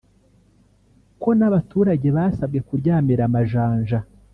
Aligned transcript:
ko 1.21 1.29
n’abaturage 1.39 2.07
basabwe 2.17 2.59
kuryamira 2.67 3.21
amajanja 3.29 3.99